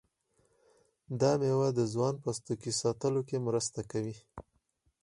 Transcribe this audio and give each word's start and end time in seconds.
دا 1.19 1.31
میوه 1.41 1.69
د 1.79 1.81
ځوان 1.93 2.13
پوستکي 2.23 2.71
ساتلو 2.81 3.21
کې 3.29 3.37
مرسته 3.47 3.79
کوي. 3.91 4.15